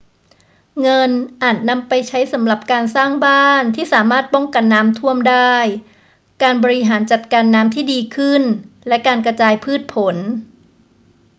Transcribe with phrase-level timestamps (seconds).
[0.81, 1.09] เงิน
[1.41, 5.55] อาจนำไปใช้สำหรับการสร้างบ้านที่สามารถป้องกันน้ำท่วมได้
[6.43, 8.41] การบริหารจัดการน้ำที่ดีขึ้น
[8.87, 10.15] และการกระจายพืชผล